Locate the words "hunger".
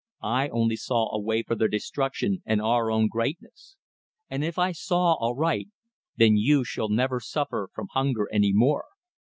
7.91-8.27